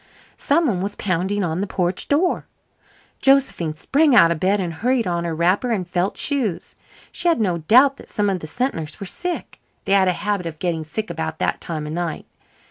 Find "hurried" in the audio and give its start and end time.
4.73-5.05